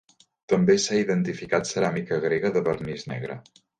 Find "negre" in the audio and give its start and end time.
3.13-3.37